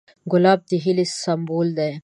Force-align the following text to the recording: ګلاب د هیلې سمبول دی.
ګلاب 0.31 0.59
د 0.69 0.71
هیلې 0.83 1.05
سمبول 1.23 1.67
دی. 1.77 1.91